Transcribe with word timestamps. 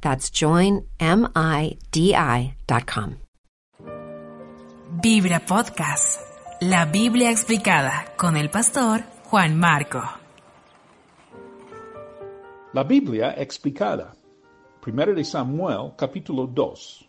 That's 0.00 0.30
joinmidi.com. 0.30 0.90
Vibra 5.02 5.40
Podcast, 5.40 6.20
la 6.60 6.84
Biblia 6.84 7.30
explicada 7.30 8.12
con 8.16 8.36
el 8.36 8.50
pastor 8.50 9.02
Juan 9.30 9.58
Marco. 9.58 10.02
La 12.72 12.82
Biblia 12.84 13.34
explicada. 13.36 14.14
1 14.86 15.14
de 15.14 15.24
Samuel, 15.24 15.92
capítulo 15.96 16.46
2. 16.46 17.08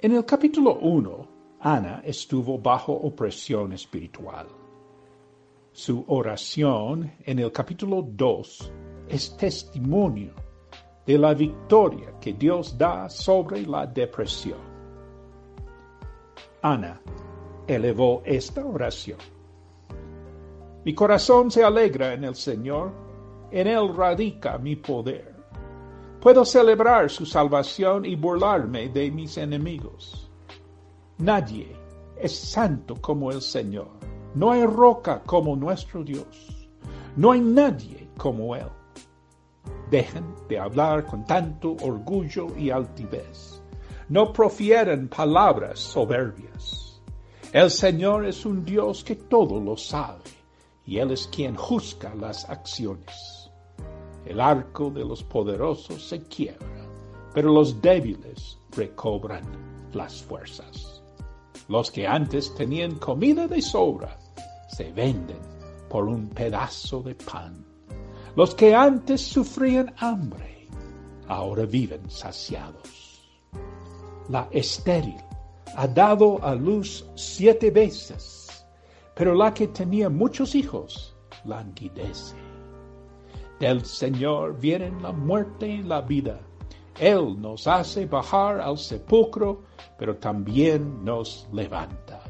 En 0.00 0.12
el 0.12 0.24
capítulo 0.24 0.78
1, 0.80 1.28
Ana 1.60 2.02
estuvo 2.04 2.58
bajo 2.58 2.92
opresión 2.92 3.72
espiritual. 3.72 4.46
Su 5.72 6.04
oración 6.08 7.12
en 7.24 7.38
el 7.38 7.50
capítulo 7.52 8.02
2 8.02 8.72
es 9.08 9.36
testimonio 9.36 10.45
de 11.06 11.18
la 11.18 11.34
victoria 11.34 12.14
que 12.20 12.32
Dios 12.32 12.76
da 12.76 13.08
sobre 13.08 13.62
la 13.62 13.86
depresión. 13.86 14.58
Ana 16.62 17.00
elevó 17.66 18.22
esta 18.24 18.64
oración. 18.64 19.18
Mi 20.84 20.94
corazón 20.94 21.50
se 21.50 21.62
alegra 21.62 22.12
en 22.12 22.24
el 22.24 22.34
Señor, 22.34 22.92
en 23.50 23.66
Él 23.68 23.94
radica 23.94 24.58
mi 24.58 24.76
poder. 24.76 25.34
Puedo 26.20 26.44
celebrar 26.44 27.08
su 27.08 27.24
salvación 27.24 28.04
y 28.04 28.16
burlarme 28.16 28.88
de 28.88 29.10
mis 29.10 29.36
enemigos. 29.36 30.30
Nadie 31.18 31.76
es 32.16 32.36
santo 32.36 32.96
como 33.00 33.30
el 33.30 33.42
Señor. 33.42 33.88
No 34.34 34.50
hay 34.50 34.64
roca 34.64 35.22
como 35.24 35.54
nuestro 35.54 36.02
Dios. 36.02 36.68
No 37.16 37.32
hay 37.32 37.40
nadie 37.40 38.08
como 38.16 38.54
Él. 38.56 38.68
Dejen 39.90 40.34
de 40.48 40.58
hablar 40.58 41.06
con 41.06 41.24
tanto 41.24 41.76
orgullo 41.82 42.48
y 42.56 42.70
altivez. 42.70 43.62
No 44.08 44.32
profieren 44.32 45.08
palabras 45.08 45.78
soberbias. 45.78 47.00
El 47.52 47.70
Señor 47.70 48.26
es 48.26 48.44
un 48.44 48.64
Dios 48.64 49.04
que 49.04 49.16
todo 49.16 49.60
lo 49.60 49.76
sabe, 49.76 50.24
y 50.84 50.98
Él 50.98 51.12
es 51.12 51.26
quien 51.28 51.54
juzga 51.56 52.14
las 52.14 52.48
acciones. 52.48 53.50
El 54.24 54.40
arco 54.40 54.90
de 54.90 55.04
los 55.04 55.22
poderosos 55.22 56.08
se 56.08 56.22
quiebra, 56.24 56.88
pero 57.32 57.52
los 57.52 57.80
débiles 57.80 58.58
recobran 58.76 59.44
las 59.92 60.22
fuerzas. 60.22 61.02
Los 61.68 61.90
que 61.90 62.06
antes 62.06 62.54
tenían 62.54 62.96
comida 62.96 63.48
de 63.48 63.60
sobra 63.60 64.16
se 64.68 64.92
venden 64.92 65.40
por 65.88 66.04
un 66.04 66.28
pedazo 66.28 67.02
de 67.02 67.14
pan. 67.14 67.65
Los 68.36 68.54
que 68.54 68.74
antes 68.74 69.22
sufrían 69.22 69.94
hambre 69.96 70.68
ahora 71.26 71.64
viven 71.64 72.10
saciados. 72.10 73.26
La 74.28 74.46
estéril 74.50 75.16
ha 75.74 75.86
dado 75.88 76.44
a 76.44 76.54
luz 76.54 77.06
siete 77.14 77.70
veces, 77.70 78.66
pero 79.14 79.34
la 79.34 79.54
que 79.54 79.68
tenía 79.68 80.10
muchos 80.10 80.54
hijos 80.54 81.16
languidece. 81.46 82.36
Del 83.58 83.86
Señor 83.86 84.60
vienen 84.60 85.02
la 85.02 85.12
muerte 85.12 85.66
y 85.66 85.82
la 85.82 86.02
vida. 86.02 86.38
Él 87.00 87.40
nos 87.40 87.66
hace 87.66 88.04
bajar 88.04 88.60
al 88.60 88.76
sepulcro, 88.76 89.62
pero 89.98 90.16
también 90.18 91.02
nos 91.02 91.48
levanta. 91.54 92.25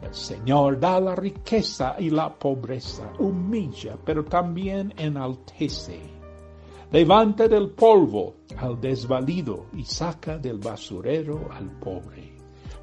El 0.00 0.14
Señor 0.14 0.78
da 0.78 1.00
la 1.00 1.16
riqueza 1.16 1.96
y 1.98 2.10
la 2.10 2.32
pobreza, 2.32 3.12
humilla, 3.18 3.98
pero 4.04 4.24
también 4.24 4.94
enaltece. 4.96 6.00
Levanta 6.92 7.48
del 7.48 7.70
polvo 7.70 8.36
al 8.56 8.80
desvalido 8.80 9.66
y 9.74 9.84
saca 9.84 10.38
del 10.38 10.58
basurero 10.58 11.48
al 11.50 11.70
pobre, 11.80 12.32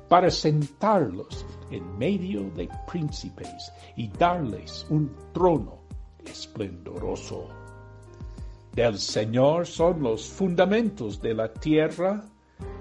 para 0.10 0.30
sentarlos 0.30 1.46
en 1.72 1.98
medio 1.98 2.50
de 2.52 2.70
príncipes 2.86 3.72
y 3.96 4.10
darles 4.10 4.86
un 4.90 5.16
trono 5.34 5.80
esplendoroso. 6.26 7.48
Del 8.74 9.00
Señor 9.00 9.66
son 9.66 10.04
los 10.04 10.28
fundamentos 10.28 11.22
de 11.22 11.34
la 11.34 11.52
tierra, 11.54 12.26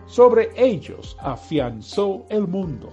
sobre 0.07 0.51
ellos 0.57 1.17
afianzó 1.21 2.27
el 2.29 2.49
mundo. 2.49 2.93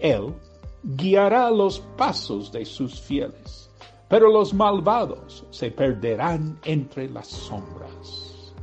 Él 0.00 0.34
guiará 0.82 1.50
los 1.50 1.80
pasos 1.96 2.52
de 2.52 2.64
sus 2.64 3.00
fieles, 3.00 3.70
pero 4.08 4.30
los 4.30 4.54
malvados 4.54 5.44
se 5.50 5.70
perderán 5.70 6.58
entre 6.64 7.08
las 7.08 7.26
sombras. 7.28 8.54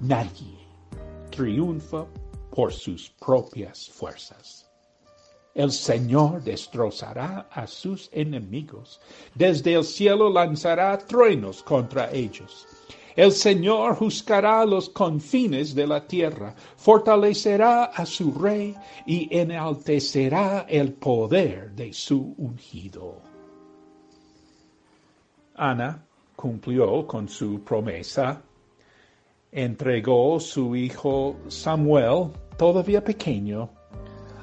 Nadie 0.00 0.58
triunfa 1.30 2.06
por 2.50 2.72
sus 2.72 3.10
propias 3.10 3.88
fuerzas. 3.88 4.70
El 5.54 5.70
Señor 5.70 6.42
destrozará 6.42 7.48
a 7.50 7.66
sus 7.66 8.10
enemigos. 8.12 9.00
Desde 9.34 9.74
el 9.74 9.84
cielo 9.84 10.28
lanzará 10.28 10.98
truenos 10.98 11.62
contra 11.62 12.10
ellos. 12.12 12.66
El 13.16 13.30
Señor 13.30 13.94
juzgará 13.94 14.64
los 14.64 14.88
confines 14.88 15.74
de 15.74 15.86
la 15.86 16.04
tierra, 16.04 16.54
fortalecerá 16.76 17.84
a 17.84 18.04
su 18.04 18.32
rey 18.32 18.74
y 19.06 19.28
enaltecerá 19.30 20.66
el 20.68 20.94
poder 20.94 21.70
de 21.72 21.92
su 21.92 22.34
ungido. 22.38 23.20
Ana 25.54 26.04
cumplió 26.34 27.06
con 27.06 27.28
su 27.28 27.62
promesa, 27.62 28.42
entregó 29.52 30.40
su 30.40 30.74
hijo 30.74 31.36
Samuel, 31.46 32.32
todavía 32.58 33.02
pequeño, 33.04 33.70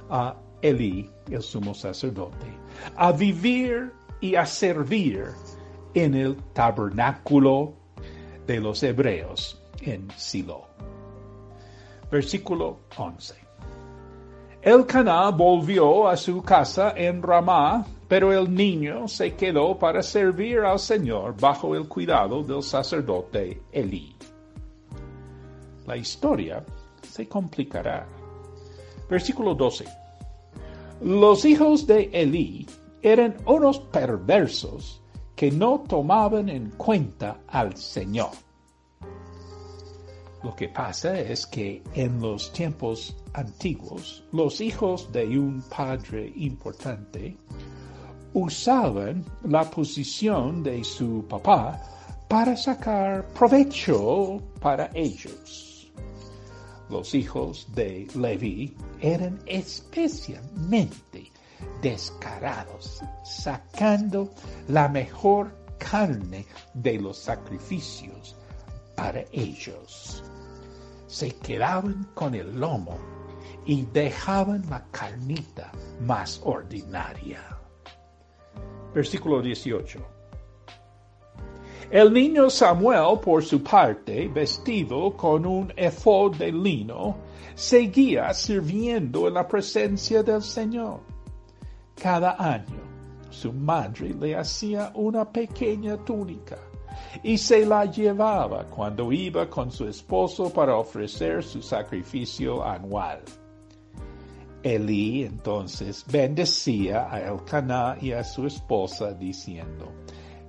a 0.10 0.38
Elí, 0.62 1.10
el 1.30 1.42
sumo 1.42 1.74
sacerdote, 1.74 2.48
a 2.96 3.12
vivir 3.12 3.92
y 4.22 4.36
a 4.36 4.46
servir 4.46 5.26
en 5.94 6.14
el 6.14 6.38
tabernáculo 6.54 7.81
de 8.46 8.60
los 8.60 8.84
hebreos 8.84 9.62
en 9.82 10.10
Silo. 10.18 10.68
Versículo 12.12 12.80
11. 12.98 13.36
El 14.62 14.86
Caná 14.86 15.30
volvió 15.32 16.08
a 16.08 16.16
su 16.16 16.44
casa 16.44 16.94
en 16.96 17.24
Ramá, 17.24 17.86
pero 18.08 18.32
el 18.32 18.54
niño 18.54 19.08
se 19.08 19.34
quedó 19.34 19.80
para 19.80 20.04
servir 20.04 20.60
al 20.60 20.78
Señor 20.78 21.36
bajo 21.40 21.76
el 21.76 21.88
cuidado 21.88 22.44
del 22.44 22.62
sacerdote 22.62 23.64
Elí. 23.72 24.16
La 25.88 25.98
historia 25.98 26.64
se 27.02 27.28
complicará. 27.28 28.08
Versículo 29.10 29.56
12. 29.56 29.86
Los 31.02 31.44
hijos 31.46 31.88
de 31.88 32.12
Elí 32.14 32.68
eran 33.02 33.38
unos 33.48 33.80
perversos 33.80 35.01
que 35.42 35.50
no 35.50 35.80
tomaban 35.80 36.50
en 36.50 36.70
cuenta 36.78 37.40
al 37.48 37.76
Señor. 37.76 38.30
Lo 40.44 40.56
que 40.56 40.70
pasa 40.70 41.20
es 41.20 41.48
que 41.48 41.82
en 41.96 42.22
los 42.22 42.54
tiempos 42.54 43.18
antiguos, 43.34 44.24
los 44.34 44.62
hijos 44.62 45.12
de 45.12 45.40
un 45.40 45.64
padre 45.64 46.32
importante 46.36 47.36
usaban 48.36 49.26
la 49.46 49.68
posición 49.68 50.62
de 50.62 50.84
su 50.84 51.26
papá 51.28 51.82
para 52.28 52.56
sacar 52.56 53.28
provecho 53.30 54.40
para 54.60 54.92
ellos. 54.94 55.92
Los 56.88 57.16
hijos 57.16 57.68
de 57.74 58.08
Leví 58.14 58.76
eran 59.00 59.40
especialmente 59.48 61.31
descarados, 61.82 63.02
sacando 63.24 64.30
la 64.68 64.88
mejor 64.88 65.56
carne 65.78 66.46
de 66.74 67.00
los 67.00 67.18
sacrificios 67.18 68.36
para 68.96 69.24
ellos. 69.32 70.24
Se 71.08 71.32
quedaban 71.32 72.10
con 72.14 72.36
el 72.36 72.60
lomo 72.60 72.98
y 73.66 73.84
dejaban 73.94 74.64
la 74.70 74.86
carnita 74.92 75.72
más 76.02 76.40
ordinaria. 76.44 77.42
Versículo 78.94 79.42
18. 79.42 80.00
El 81.92 82.14
niño 82.14 82.50
Samuel, 82.50 83.20
por 83.20 83.44
su 83.44 83.62
parte, 83.62 84.30
vestido 84.30 85.16
con 85.18 85.46
un 85.46 85.74
efod 85.76 86.38
de 86.38 86.52
lino, 86.52 87.18
seguía 87.54 88.34
sirviendo 88.34 89.28
en 89.28 89.34
la 89.34 89.46
presencia 89.46 90.24
del 90.24 90.42
Señor. 90.42 91.02
Cada 92.02 92.36
año 92.40 92.82
su 93.30 93.54
madre 93.54 94.16
le 94.20 94.36
hacía 94.36 94.92
una 94.96 95.24
pequeña 95.24 96.04
túnica 96.04 96.58
y 97.22 97.38
se 97.38 97.64
la 97.64 97.86
llevaba 97.86 98.66
cuando 98.66 99.12
iba 99.12 99.48
con 99.48 99.70
su 99.70 99.88
esposo 99.88 100.52
para 100.52 100.76
ofrecer 100.76 101.44
su 101.44 101.62
sacrificio 101.62 102.66
anual. 102.66 103.22
Elí 104.64 105.26
entonces 105.26 106.04
bendecía 106.12 107.08
a 107.08 107.22
Elcaná 107.22 107.96
y 108.02 108.14
a 108.14 108.24
su 108.24 108.48
esposa 108.48 109.14
diciendo, 109.14 109.92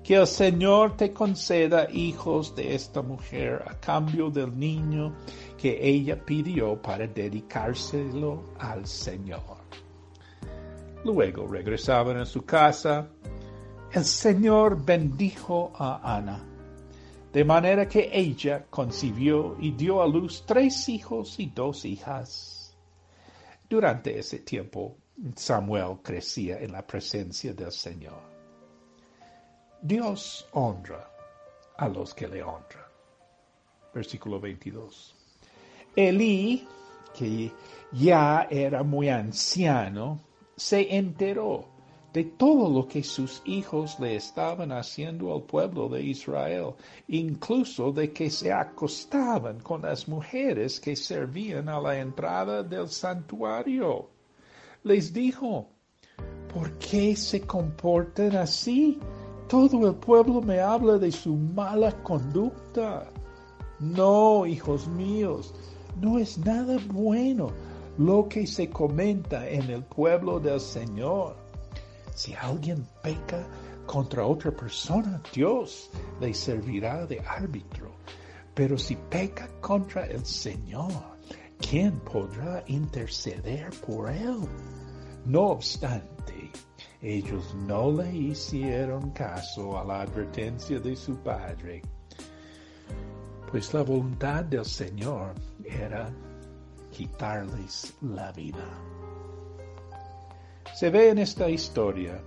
que 0.03 0.15
el 0.15 0.27
Señor 0.27 0.97
te 0.97 1.13
conceda 1.13 1.87
hijos 1.91 2.57
de 2.57 2.75
esta 2.75 3.03
mujer 3.03 3.63
a 3.67 3.79
cambio 3.79 4.31
del 4.31 4.59
niño 4.59 5.15
que 5.59 5.79
ella 5.87 6.19
pidió 6.25 6.81
para 6.81 7.07
dedicárselo 7.07 8.55
al 8.59 8.87
Señor. 8.87 9.62
Luego 11.05 11.47
regresaban 11.47 12.19
a 12.19 12.27
su 12.27 12.45
casa. 12.45 13.09
El 13.93 14.05
Señor 14.05 14.85
bendijo 14.85 15.73
a 15.75 16.17
Ana, 16.17 16.43
de 17.33 17.45
manera 17.45 17.87
que 17.89 18.09
ella 18.13 18.65
concibió 18.71 19.57
y 19.61 19.73
dio 19.73 20.01
a 20.01 20.07
luz 20.07 20.45
tres 20.47 20.89
hijos 20.89 21.39
y 21.39 21.47
dos 21.47 21.85
hijas. 21.85 22.75
Durante 23.69 24.19
ese 24.19 24.41
tiempo, 24.41 24.97
Samuel 25.35 25.99
crecía 26.03 26.59
en 26.61 26.73
la 26.73 26.87
presencia 26.87 27.53
del 27.53 27.73
Señor. 27.73 28.23
Dios 29.83 30.47
honra 30.53 31.11
a 31.77 31.89
los 31.89 32.15
que 32.15 32.29
le 32.29 32.43
honran. 32.43 32.87
Versículo 33.93 34.41
22. 34.41 35.15
Elí, 35.97 36.67
que 37.15 37.53
ya 37.93 38.47
era 38.49 38.83
muy 38.83 39.09
anciano, 39.09 40.21
se 40.63 40.97
enteró 40.97 41.65
de 42.13 42.23
todo 42.23 42.71
lo 42.71 42.87
que 42.87 43.03
sus 43.03 43.43
hijos 43.45 43.99
le 43.99 44.15
estaban 44.15 44.71
haciendo 44.71 45.35
al 45.35 45.43
pueblo 45.43 45.89
de 45.89 46.03
Israel, 46.05 46.75
incluso 47.09 47.91
de 47.91 48.13
que 48.13 48.31
se 48.31 48.53
acostaban 48.53 49.59
con 49.59 49.83
las 49.83 50.07
mujeres 50.07 50.79
que 50.79 50.95
servían 50.95 51.69
a 51.69 51.81
la 51.81 51.99
entrada 51.99 52.63
del 52.63 52.89
santuario. 52.89 54.09
Les 54.85 55.13
dijo, 55.13 55.67
¿por 56.55 56.79
qué 56.79 57.17
se 57.17 57.41
comportan 57.41 58.37
así? 58.37 59.01
Todo 59.49 59.89
el 59.89 59.97
pueblo 59.97 60.41
me 60.43 60.61
habla 60.61 60.97
de 60.97 61.11
su 61.11 61.35
mala 61.35 61.91
conducta. 62.05 63.11
No, 63.81 64.47
hijos 64.47 64.87
míos, 64.87 65.53
no 66.01 66.21
es 66.21 66.39
nada 66.39 66.79
bueno 66.87 67.51
lo 67.99 68.29
que 68.29 68.47
se 68.47 68.71
comenta 68.71 69.49
en 69.49 69.71
el 69.71 69.83
pueblo 69.85 70.41
del 70.41 70.61
Señor. 70.61 71.37
Si 72.15 72.35
alguien 72.35 72.87
peca 73.03 73.47
contra 73.87 74.27
otra 74.27 74.51
persona, 74.51 75.23
Dios 75.33 75.91
le 76.21 76.33
servirá 76.33 77.07
de 77.07 77.21
árbitro. 77.21 77.93
Pero 78.55 78.77
si 78.79 78.97
peca 78.97 79.49
contra 79.61 80.07
el 80.07 80.25
Señor, 80.25 80.93
¿quién 81.59 81.99
podrá 82.01 82.63
interceder 82.67 83.71
por 83.87 84.11
él? 84.11 84.41
No 85.25 85.51
obstante, 85.51 86.51
ellos 87.01 87.55
no 87.67 87.91
le 87.93 88.15
hicieron 88.15 89.11
caso 89.11 89.79
a 89.79 89.85
la 89.85 90.03
advertencia 90.03 90.81
de 90.81 90.97
su 90.97 91.17
padre, 91.17 91.83
pues 93.51 93.73
la 93.73 93.83
voluntad 93.83 94.45
del 94.45 94.65
Señor 94.65 95.35
era 95.65 96.13
quitarles 96.93 97.95
la 98.03 98.31
vida. 98.31 98.65
Se 100.75 100.91
ve 100.91 101.09
en 101.11 101.19
esta 101.19 101.49
historia 101.49 102.23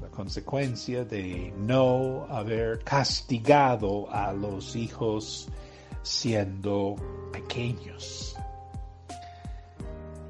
la 0.00 0.08
consecuencia 0.08 1.04
de 1.04 1.52
no 1.58 2.26
haber 2.30 2.82
castigado 2.84 4.08
a 4.10 4.32
los 4.32 4.74
hijos 4.74 5.48
siendo 6.02 6.96
pequeños. 7.32 8.34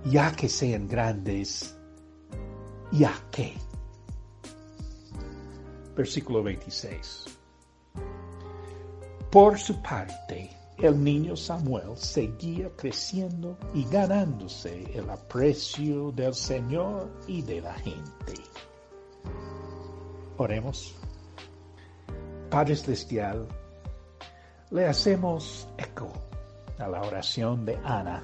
Ya 0.06 0.32
que 0.32 0.48
sean 0.48 0.88
grandes, 0.88 1.76
ya 2.90 3.12
que 3.30 3.54
versículo 5.96 6.42
26. 6.42 7.24
Por 9.30 9.58
su 9.58 9.80
parte, 9.82 10.50
el 10.78 11.02
niño 11.02 11.36
Samuel 11.36 11.96
seguía 11.96 12.70
creciendo 12.76 13.56
y 13.74 13.84
ganándose 13.84 14.84
el 14.94 15.08
aprecio 15.08 16.12
del 16.12 16.34
Señor 16.34 17.10
y 17.26 17.42
de 17.42 17.60
la 17.60 17.74
gente. 17.74 18.34
Oremos. 20.36 20.94
Padre 22.50 22.76
Celestial, 22.76 23.48
le 24.70 24.86
hacemos 24.86 25.66
eco 25.78 26.12
a 26.78 26.88
la 26.88 27.00
oración 27.02 27.64
de 27.64 27.76
Ana. 27.84 28.22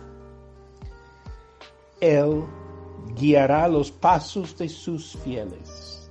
Él 2.01 2.45
guiará 3.17 3.67
los 3.69 3.91
pasos 3.91 4.57
de 4.59 4.69
sus 4.69 5.17
fieles 5.19 6.03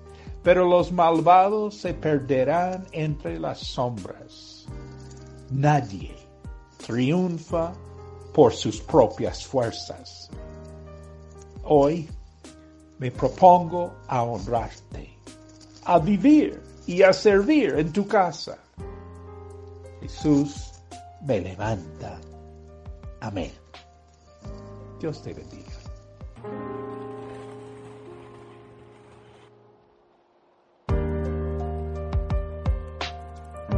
pero 0.43 0.67
los 0.67 0.91
malvados 0.91 1.75
se 1.75 1.93
perderán 1.93 2.87
entre 2.91 3.39
las 3.39 3.59
sombras. 3.59 4.65
Nadie 5.51 6.20
triunfa 6.91 7.73
por 8.33 8.51
sus 8.51 8.81
propias 8.81 9.45
fuerzas. 9.45 10.29
Hoy 11.63 12.09
me 12.99 13.11
propongo 13.11 13.93
a 14.07 14.23
honrarte, 14.23 15.17
a 15.85 15.99
vivir 15.99 16.61
y 16.85 17.01
a 17.01 17.13
servir 17.13 17.75
en 17.77 17.93
tu 17.93 18.05
casa. 18.05 18.57
Jesús 20.01 20.73
me 21.25 21.39
levanta. 21.39 22.19
Amén. 23.21 23.51
Dios 24.99 25.21
te 25.23 25.33
bendiga. 25.33 26.70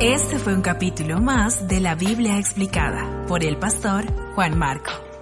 Este 0.06 0.38
fue 0.38 0.54
un 0.54 0.62
capítulo 0.62 1.22
más 1.22 1.70
de 1.70 1.80
la 1.80 1.96
Biblia 1.96 2.38
explicada 2.38 3.26
por 3.26 3.46
el 3.46 3.56
pastor 3.56 4.04
Juan 4.36 4.58
Marco. 4.60 5.13